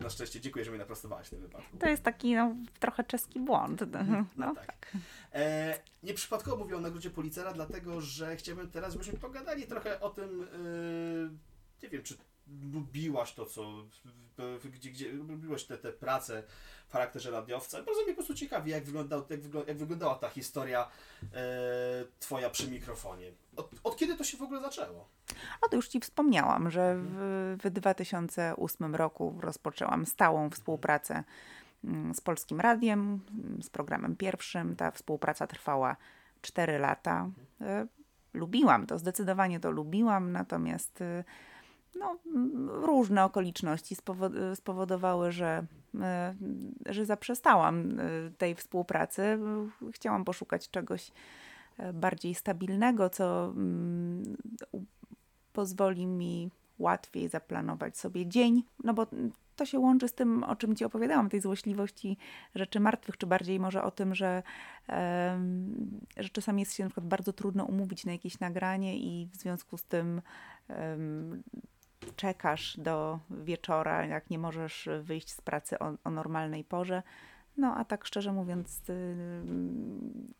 [0.00, 1.76] na szczęście dziękuję, że mnie naprostowałaś w tym wypadku.
[1.76, 3.82] To jest taki no, trochę czeski błąd.
[4.08, 4.92] No No, tak.
[5.32, 10.42] E, nieprzypadkowo mówię o nagrodzie Pulitzera, dlatego że chciałbym teraz, żebyśmy pogadali trochę o tym,
[10.42, 12.16] e, nie wiem, czy
[12.72, 13.84] lubiłaś to, co,
[14.64, 16.42] gdzie, gdzie lubiłaś te, te prace
[16.88, 17.82] w charakterze radiowca.
[17.82, 20.90] Bardzo mnie po prostu ciekawi, jak, wyglądał, jak, wyglą, jak wyglądała ta historia
[21.34, 21.44] e,
[22.20, 23.32] twoja przy mikrofonie.
[23.56, 25.08] Od, od kiedy to się w ogóle zaczęło?
[25.62, 31.24] No to już Ci wspomniałam, że w, w 2008 roku rozpoczęłam stałą współpracę
[31.84, 34.76] mm, z Polskim Radiem, mm, z programem pierwszym.
[34.76, 35.96] Ta współpraca trwała
[36.42, 37.30] 4 lata.
[37.60, 37.86] E,
[38.36, 41.24] Lubiłam to, zdecydowanie to lubiłam, natomiast e,
[41.98, 45.66] no, mm, różne okoliczności spowo- spowodowały, że,
[46.00, 46.34] e,
[46.86, 49.38] że zaprzestałam e, tej współpracy.
[49.92, 51.12] Chciałam poszukać czegoś
[51.78, 53.54] e, bardziej stabilnego, co
[55.56, 59.06] pozwoli mi łatwiej zaplanować sobie dzień, no bo
[59.56, 62.16] to się łączy z tym, o czym Ci opowiadałam, tej złośliwości
[62.54, 64.42] rzeczy martwych, czy bardziej może o tym, że,
[64.88, 69.36] em, że czasami jest się na przykład bardzo trudno umówić na jakieś nagranie i w
[69.36, 70.22] związku z tym
[72.16, 77.02] czekasz do wieczora, jak nie możesz wyjść z pracy o, o normalnej porze.
[77.56, 80.34] No a tak szczerze mówiąc, ym,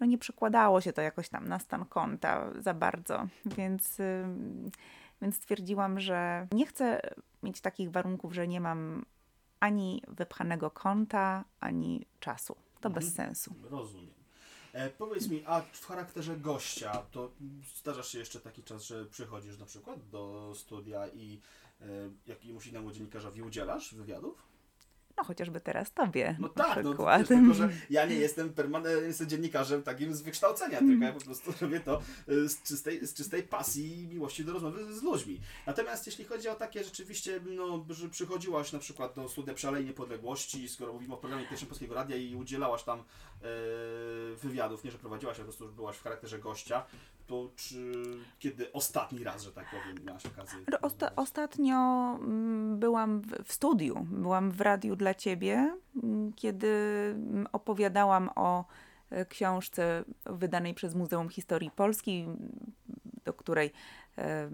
[0.00, 3.98] no nie przekładało się to jakoś tam na stan konta za bardzo, więc,
[5.22, 7.00] więc stwierdziłam, że nie chcę
[7.42, 9.04] mieć takich warunków, że nie mam
[9.60, 12.56] ani wypchanego konta, ani czasu.
[12.80, 13.54] To bez sensu.
[13.70, 14.14] Rozumiem.
[14.72, 17.32] E, powiedz mi, a w charakterze gościa, to
[17.76, 21.40] zdarza się jeszcze taki czas, że przychodzisz na przykład do studia i
[21.80, 21.84] e,
[22.26, 24.42] jakiemuś innemu dziennikarzowi udzielasz wywiadów?
[25.18, 29.82] No chociażby teraz tobie No tak, no tylko że ja nie jestem permanentnym jestem dziennikarzem
[29.82, 34.02] takim z wykształcenia, tylko ja po prostu robię to y, z czystej, z czystej pasji
[34.02, 35.40] i miłości do rozmowy z ludźmi.
[35.66, 39.84] Natomiast jeśli chodzi o takie rzeczywiście, no, że przychodziłaś na przykład do studia przy Alei
[39.84, 43.04] Niepodległości, skoro mówimy o programie Pierwszym Polskiego Radia i udzielałaś tam e,
[44.36, 46.84] wywiadów, nie że prowadziłaś, ale po prostu byłaś w charakterze gościa,
[47.28, 47.92] to czy
[48.38, 50.58] kiedy ostatni raz, że tak powiem, miałaś okazję?
[50.82, 51.76] Osta- ostatnio
[52.20, 56.68] mm, byłam w, w studiu, byłam w radiu dla ciebie, mm, kiedy
[57.14, 58.64] mm, opowiadałam o
[59.10, 62.26] e, książce wydanej przez Muzeum Historii Polski,
[63.24, 63.72] do której,
[64.18, 64.50] e,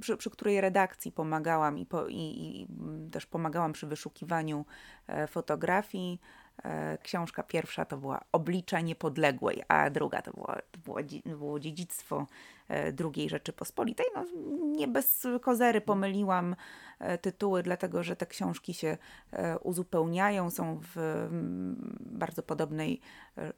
[0.00, 2.66] przy- przy, której redakcji pomagałam i, po, i, i
[3.10, 4.64] też pomagałam przy wyszukiwaniu
[5.06, 6.20] e, fotografii.
[6.64, 12.26] E, Książka pierwsza to była Oblicza Niepodległej, a druga to, była, to było, było dziedzictwo
[12.70, 14.06] e, II Rzeczypospolitej.
[14.14, 14.24] No,
[14.76, 16.56] nie bez kozery pomyliłam
[16.98, 18.98] e, tytuły, dlatego że te książki się
[19.62, 21.28] uzupełniają, są w
[22.00, 23.00] bardzo podobnej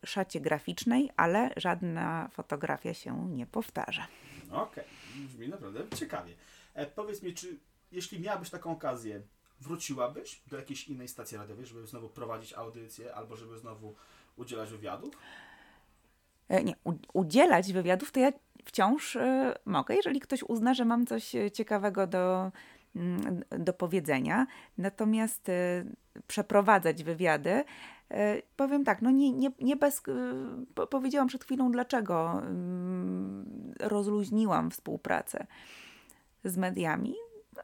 [0.05, 4.07] szacie graficznej, ale żadna fotografia się nie powtarza.
[4.51, 4.85] Okej,
[5.29, 6.35] brzmi naprawdę ciekawie.
[6.75, 7.59] E, powiedz mi, czy
[7.93, 9.23] jeśli miałabyś taką okazję,
[9.61, 13.95] wróciłabyś do jakiejś innej stacji radiowej, żeby znowu prowadzić audycję, albo żeby znowu
[14.37, 15.15] udzielać wywiadów?
[16.49, 16.75] E, Nie,
[17.13, 18.33] udzielać wywiadów to ja
[18.65, 22.53] wciąż e, mogę, jeżeli ktoś uzna, że mam coś e, ciekawego do,
[22.97, 24.47] mm, do powiedzenia.
[24.79, 25.51] Natomiast
[26.27, 27.65] przeprowadzać wywiady,
[28.57, 30.03] powiem tak, no nie, nie, nie bez.
[30.75, 35.47] po- Powiedziałam przed chwilą, dlaczego mm, rozluźniłam współpracę
[36.45, 37.15] z mediami.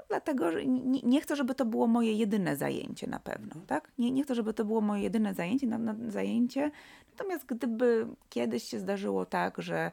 [0.09, 3.93] Dlatego, że nie, nie chcę, żeby to było moje jedyne zajęcie na pewno, tak?
[3.99, 6.71] Nie, nie chcę, żeby to było moje jedyne zajęcie, na, na, zajęcie.
[7.11, 9.93] Natomiast gdyby kiedyś się zdarzyło tak, że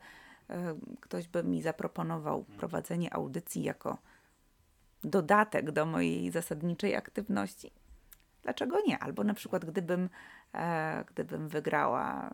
[0.50, 3.98] e, ktoś by mi zaproponował prowadzenie audycji jako
[5.04, 7.72] dodatek do mojej zasadniczej aktywności,
[8.42, 9.00] dlaczego nie?
[9.00, 10.10] Albo na przykład gdybym,
[10.54, 12.34] e, gdybym wygrała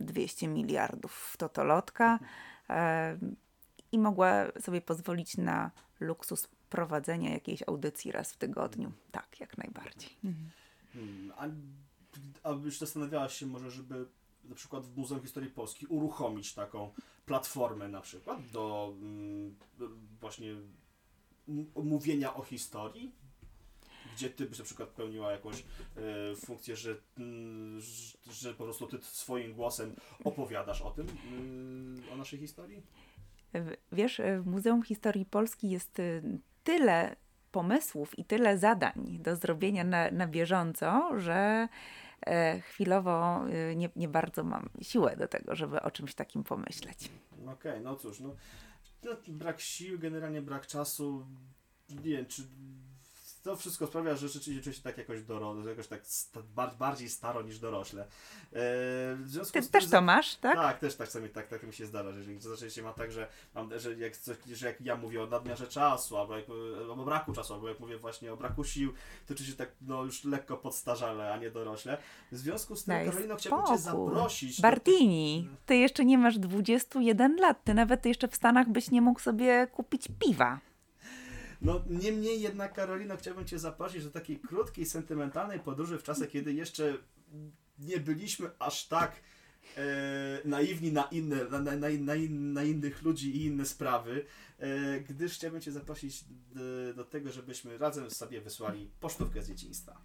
[0.00, 2.18] 200 miliardów w totolotka
[2.70, 3.18] e,
[3.92, 5.70] i mogła sobie pozwolić na
[6.02, 8.92] luksus prowadzenia jakiejś audycji raz w tygodniu.
[9.10, 10.10] Tak, jak najbardziej.
[10.92, 11.48] Hmm, a,
[12.48, 14.06] a zastanawiałaś się może, żeby
[14.44, 16.92] na przykład w Muzeum Historii Polski uruchomić taką
[17.26, 19.56] platformę na przykład do mm,
[20.20, 20.56] właśnie
[21.74, 23.12] mówienia o historii?
[24.14, 28.86] Gdzie ty byś na przykład pełniła jakąś e, funkcję, że, mm, że, że po prostu
[28.86, 32.82] ty swoim głosem opowiadasz o tym, mm, o naszej historii?
[33.92, 36.22] Wiesz, w Muzeum Historii Polski jest y,
[36.64, 37.16] tyle
[37.52, 41.68] pomysłów i tyle zadań do zrobienia na, na bieżąco, że
[42.26, 47.10] e, chwilowo y, nie, nie bardzo mam siłę do tego, żeby o czymś takim pomyśleć.
[47.46, 48.34] Okej, no cóż, no,
[49.04, 51.26] no brak sił, generalnie brak czasu,
[51.90, 52.42] nie wiem, czy
[53.42, 57.08] to wszystko sprawia, że rzeczywiście czuję się tak jakoś doro, jakoś tak sta, bar, bardziej
[57.08, 58.06] staro niż dorośle.
[58.52, 60.54] E, Ty też to masz, tak?
[60.54, 63.28] Tak, też tak sobie tak, tak mi się zdarza, że jeżeli rzeczywiście ma tak, że,
[63.54, 66.46] mam, że, jak coś, że jak ja mówię o nadmiarze czasu, albo jak,
[66.88, 68.92] o braku czasu, albo jak mówię właśnie o braku sił,
[69.26, 71.98] to czuję się tak no, już lekko podstarzale, a nie dorośle.
[72.32, 74.60] W związku z tym, Daj Karolino, chciałbym Cię zaprosić.
[74.60, 79.20] Bartini, ty jeszcze nie masz 21 lat, ty nawet jeszcze w Stanach byś nie mógł
[79.20, 80.71] sobie kupić piwa.
[81.64, 86.52] No niemniej jednak, Karolino, chciałbym Cię zaprosić do takiej krótkiej, sentymentalnej podróży w czasach, kiedy
[86.52, 86.98] jeszcze
[87.78, 89.12] nie byliśmy aż tak
[89.76, 89.82] e,
[90.44, 94.24] naiwni na, inne, na, na, na, in- na innych ludzi i inne sprawy,
[94.58, 100.00] e, gdyż chciałbym Cię zaprosić do, do tego, żebyśmy razem sobie wysłali pocztówkę z dzieciństwa.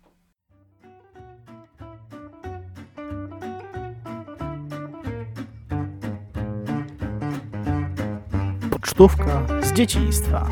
[8.72, 10.50] Pocztówka z dzieciństwa.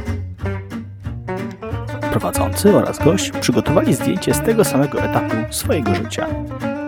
[2.16, 6.28] Prowadzący oraz gość przygotowali zdjęcie z tego samego etapu swojego życia.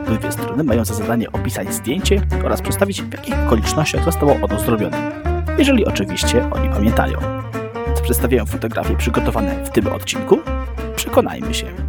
[0.07, 5.11] Obydwie strony mają za zadanie opisać zdjęcie oraz przedstawić w jakich okolicznościach zostało ono zrobione,
[5.57, 7.19] jeżeli oczywiście oni pamiętają.
[7.95, 10.39] Co przedstawiają fotografie przygotowane w tym odcinku?
[10.95, 11.86] Przekonajmy się.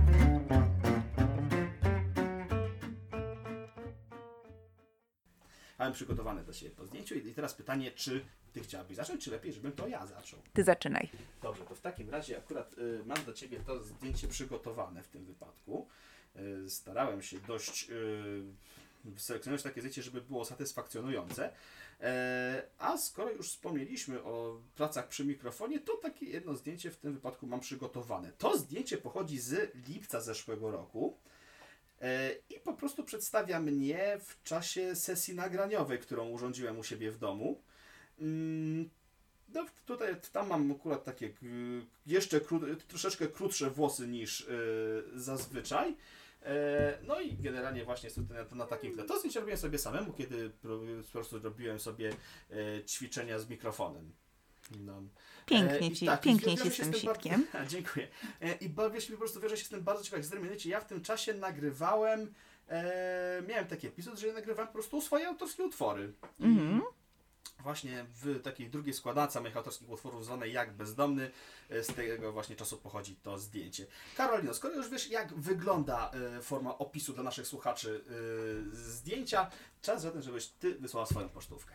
[5.99, 9.73] Przygotowane dla siebie po zdjęciu i teraz pytanie, czy Ty chciałabyś zacząć, czy lepiej, żebym
[9.73, 10.41] to ja zaczął?
[10.53, 11.09] Ty zaczynaj.
[11.43, 15.25] Dobrze, to w takim razie akurat y, mam dla Ciebie to zdjęcie przygotowane w tym
[15.25, 15.89] wypadku.
[16.37, 21.53] Y, starałem się dość y, selekcjonować takie zdjęcie, żeby było satysfakcjonujące.
[22.01, 27.13] E, a skoro już wspomnieliśmy o pracach przy mikrofonie, to takie jedno zdjęcie w tym
[27.15, 28.33] wypadku mam przygotowane.
[28.33, 31.19] To zdjęcie pochodzi z lipca zeszłego roku.
[32.01, 37.19] E, I po prostu przedstawia mnie w czasie sesji nagraniowej, którą urządziłem u siebie w
[37.19, 37.63] domu.
[38.21, 38.91] Mm,
[39.55, 41.33] no, tutaj, tam mam akurat takie y,
[42.07, 45.97] jeszcze kró- troszeczkę krótsze włosy niż y, zazwyczaj.
[46.43, 49.05] E, no i generalnie właśnie jest tutaj na, na takim tle.
[49.05, 52.13] To zdjęcie robiłem sobie samemu, kiedy po prostu robiłem sobie
[52.51, 54.13] e, ćwiczenia z mikrofonem.
[54.71, 55.03] No.
[55.47, 57.47] Pięknie E, ci, tak, pięknie ci z tym bardzo- sitkiem.
[57.53, 58.09] A, Dziękuję.
[58.41, 60.43] E, I bawię się po prostu wiąże się z tym bardzo historie.
[60.45, 62.35] Mianowicie ja w tym czasie nagrywałem,
[62.69, 66.13] e, miałem taki epizod, że ja nagrywałem po prostu swoje autorskie utwory.
[66.41, 66.83] Mhm.
[67.63, 71.31] Właśnie w takiej drugiej składance moich autorskich utworów zwanej Jak Bezdomny,
[71.71, 73.87] e, z tego właśnie czasu pochodzi to zdjęcie.
[74.17, 78.05] Karolino, skoro już wiesz jak wygląda e, forma opisu dla naszych słuchaczy
[78.73, 79.51] zdjęcia,
[79.83, 81.75] czas zatem, żebyś Ty wysłała swoją pocztówkę.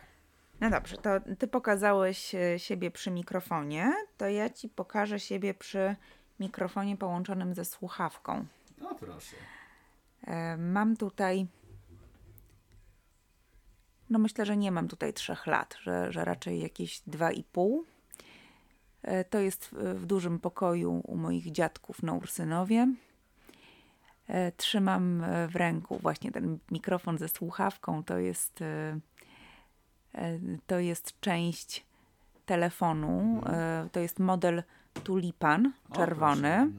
[0.60, 5.96] No dobrze, to ty pokazałeś e, siebie przy mikrofonie, to ja ci pokażę siebie przy
[6.40, 8.46] mikrofonie połączonym ze słuchawką.
[8.78, 9.36] No proszę.
[10.26, 11.46] E, Mam tutaj.
[14.10, 17.84] No myślę, że nie mam tutaj trzech lat, że, że raczej jakieś dwa i pół.
[19.02, 22.88] E, To jest w, dużym pokoju u moich dziadków na Ursynowie.
[24.56, 28.04] Trzymam w ręku właśnie ten mikrofon ze słuchawką.
[28.04, 28.60] To jest,
[30.66, 31.86] to jest część
[32.46, 33.42] telefonu.
[33.46, 34.62] E, to jest model
[35.04, 36.70] Tulipan czerwony.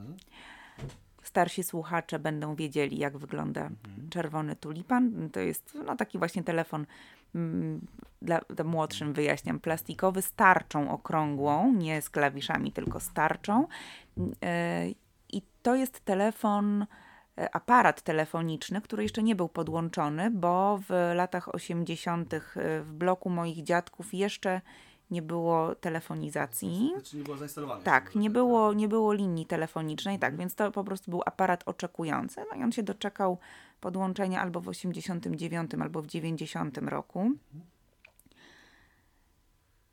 [1.23, 3.69] Starsi słuchacze będą wiedzieli, jak wygląda
[4.09, 5.29] czerwony tulipan.
[5.31, 6.86] To jest no, taki właśnie telefon
[7.36, 7.81] mm,
[8.21, 13.67] dla, dla młodszym wyjaśniam, plastikowy z tarczą okrągłą, nie z klawiszami, tylko z tarczą.
[14.43, 14.89] E,
[15.29, 16.86] I to jest telefon, e,
[17.51, 22.33] aparat telefoniczny, który jeszcze nie był podłączony, bo w latach 80.
[22.33, 22.39] e,
[22.81, 24.61] w bloku moich dziadków jeszcze
[25.11, 26.91] nie było telefonizacji.
[26.93, 27.83] Znaczy nie było zainstalowane.
[27.83, 32.41] Tak, nie było, nie było linii telefonicznej, tak, więc to po prostu był aparat oczekujący.
[32.51, 33.38] No i on się doczekał
[33.81, 37.31] podłączenia albo w 89, albo w 90 roku.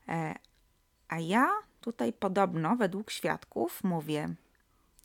[0.09, 0.35] E,
[1.09, 4.35] a ja tutaj podobno, według świadków, mówię: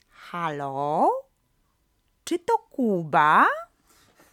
[0.09, 1.26] Halo?
[2.28, 3.45] Czy to Kuba?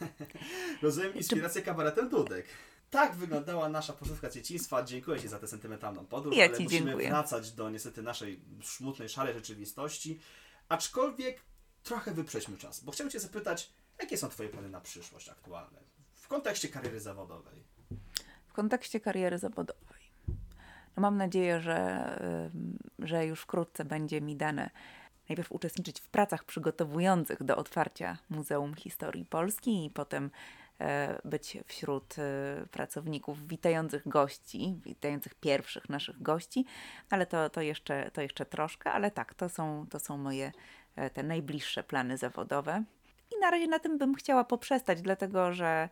[0.82, 2.46] Rozumiem inspirację kabaretem Dudek.
[2.90, 4.82] Tak wyglądała nasza pożywka dzieciństwa.
[4.82, 7.08] Dziękuję Ci za tę sentymentalną podróż, Ja ale musimy dziękuję.
[7.08, 10.20] wracać do niestety naszej smutnej, szarej rzeczywistości.
[10.68, 11.40] Aczkolwiek
[11.82, 15.78] trochę wyprzejdźmy czas, bo chciałem Cię zapytać, jakie są Twoje plany na przyszłość aktualne
[16.14, 17.64] w kontekście kariery zawodowej?
[18.46, 20.10] w kontekście kariery zawodowej.
[20.96, 22.50] No mam nadzieję, że,
[22.98, 24.70] że już wkrótce będzie mi dane
[25.28, 30.30] najpierw uczestniczyć w pracach przygotowujących do otwarcia Muzeum Historii Polski i potem
[30.80, 36.64] e, być wśród e, pracowników witających gości, witających pierwszych naszych gości,
[37.10, 40.52] ale to, to, jeszcze, to jeszcze troszkę, ale tak, to są, to są moje
[40.96, 42.84] e, te najbliższe plany zawodowe.
[43.36, 45.88] I na razie na tym bym chciała poprzestać, dlatego że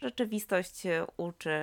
[0.00, 0.82] rzeczywistość
[1.16, 1.58] uczy,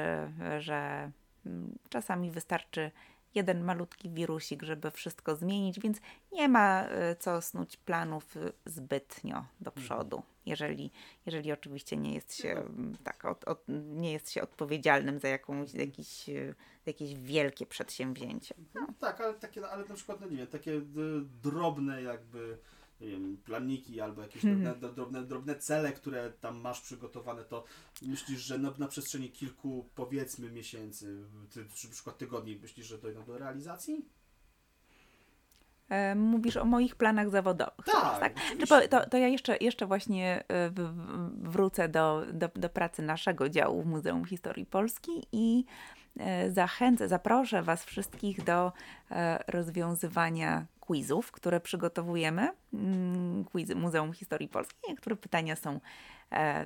[0.60, 1.12] że
[1.46, 2.92] mm, czasami wystarczy
[3.36, 5.98] jeden malutki wirusik, żeby wszystko zmienić, więc
[6.32, 10.92] nie ma e, co snuć planów e, zbytnio do przodu, jeżeli,
[11.26, 15.74] jeżeli oczywiście nie jest się mm, tak, od, od, nie jest się odpowiedzialnym za jakąś,
[15.74, 16.56] jakieś, e,
[16.86, 18.56] jakieś wielkie przedsięwzięcie.
[18.76, 20.82] No, tak, ale takie, ale na przykład, no nie wiem, takie
[21.44, 22.58] drobne jakby
[23.02, 24.64] wiem, planiki albo jakieś Mhm.
[24.64, 27.64] drobne, drobne, drobne cele, które tam masz przygotowane, to
[28.02, 33.24] myślisz, że na, na przestrzeni kilku powiedzmy miesięcy, czy na przykład tygodni, myślisz, że dojdą
[33.26, 34.06] do realizacji?
[35.90, 37.86] E, Mówisz o moich planach zawodowych.
[37.86, 38.34] Tak, tak.
[38.38, 38.58] oczywiście.
[38.58, 40.72] Czy po- To, to ja jeszcze, jeszcze właśnie e,
[41.42, 45.66] wrócę do, do, do pracy naszego działu w Muzeum Historii Polski i
[46.20, 48.72] e, zachęcę, zaproszę Was wszystkich do
[49.48, 52.50] rozwiązywania quizów, które przygotowujemy.
[52.74, 54.78] Mm, Quizy Muzeum Historii Polski.
[54.90, 55.80] Niektóre pytania są
[56.32, 56.66] e,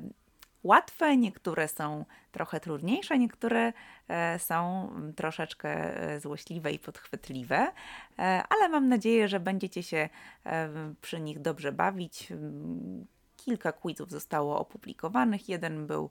[0.63, 3.74] łatwe, niektóre są trochę trudniejsze, niektóre
[4.07, 5.70] e, są troszeczkę
[6.01, 7.72] e, złośliwe i podchwytliwe,
[8.20, 10.09] e, ale mam nadzieję, że będziecie się
[10.45, 10.70] e,
[11.01, 12.34] przy nich dobrze bawić.
[13.38, 15.49] Kilka quizów zostało opublikowanych.
[15.49, 16.09] Jeden był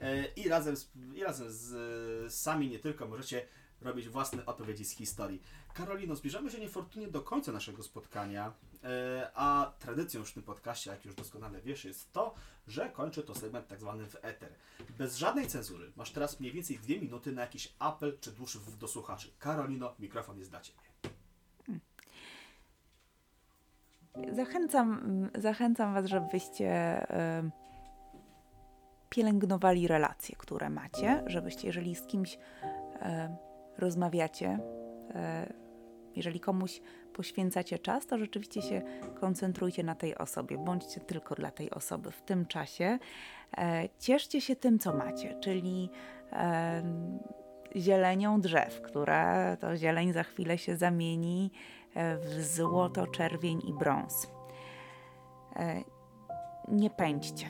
[0.00, 3.42] E, I razem, z, i razem z sami nie tylko możecie
[3.80, 5.42] robić własne odpowiedzi z historii.
[5.74, 8.52] Karolino, zbliżamy się niefortunnie do końca naszego spotkania,
[8.84, 12.34] e, a tradycją w tym podcaście, jak już doskonale wiesz, jest to,
[12.66, 14.54] że kończę to segment tak zwany w eter.
[14.98, 15.92] Bez żadnej cenzury.
[15.96, 19.32] Masz teraz mniej więcej dwie minuty na jakiś apel czy dłuższy do słuchaczy.
[19.38, 20.80] Karolino, mikrofon jest dla Ciebie.
[24.32, 25.00] Zachęcam,
[25.34, 27.06] zachęcam Was, żebyście
[29.10, 32.38] pielęgnowali relacje, które macie, żebyście, jeżeli z kimś
[33.78, 34.58] rozmawiacie,
[35.14, 35.52] e,
[36.16, 36.80] jeżeli komuś
[37.12, 38.82] poświęcacie czas, to rzeczywiście się
[39.20, 40.58] koncentrujcie na tej osobie.
[40.58, 42.98] Bądźcie tylko dla tej osoby w tym czasie.
[43.58, 45.90] E, cieszcie się tym, co macie, czyli
[47.76, 51.50] zielenią drzew, która to zieleń za chwilę się zamieni
[51.94, 54.28] e, w złoto, czerwień i brąz.
[56.68, 57.46] Nie pędźcie.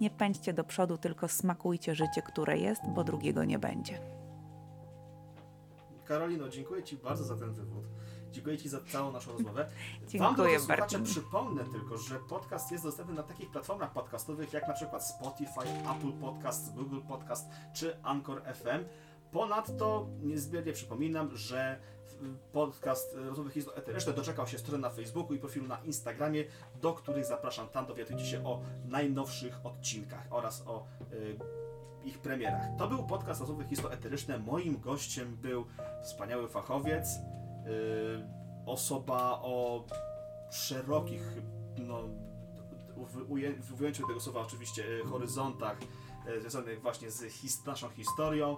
[0.00, 4.23] Nie pędźcie do przodu, tylko smakujcie życie, które jest, bo drugiego nie będzie.
[6.04, 7.84] Karolino, dziękuję Ci bardzo za ten wywód.
[8.32, 9.64] Dziękuję Ci za całą naszą rozmowę.
[10.00, 14.68] Wam, Dziękuję drodzy słuchacze, przypomnę tylko, że podcast jest dostępny na takich platformach podcastowych jak
[14.68, 15.60] na przykład Spotify,
[15.96, 18.84] Apple Podcast, Google Podcast czy Anchor FM.
[19.32, 21.80] Ponadto niezmiernie przypominam, że
[22.52, 26.44] podcast Rozmowy Historii Eteryczne doczekał się strony na Facebooku i profilu na Instagramie,
[26.80, 27.68] do których zapraszam.
[27.68, 31.63] Tam dowiadujecie się o najnowszych odcinkach oraz o y,
[32.04, 32.62] ich premierach.
[32.78, 34.38] To był podcast Rozmowy Historii Eteryczne.
[34.38, 35.64] Moim gościem był
[36.02, 37.18] wspaniały fachowiec, y,
[38.66, 39.84] osoba o
[40.50, 41.22] szerokich,
[41.78, 42.02] no,
[42.96, 45.76] w, uję- w ujęciu tego słowa oczywiście y, horyzontach
[46.28, 48.56] y, związanych właśnie z his- naszą historią,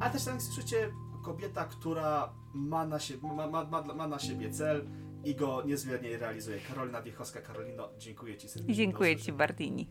[0.00, 0.90] ale też tak jak słyszycie,
[1.24, 4.88] kobieta, która ma na, siebie, ma, ma, ma, ma na siebie cel
[5.24, 6.58] i go niezmiernie realizuje.
[6.68, 7.40] Karolina Wiechowska.
[7.42, 8.74] Karolino, dziękuję Ci serdecznie.
[8.74, 9.88] Dziękuję Ci, Bartini.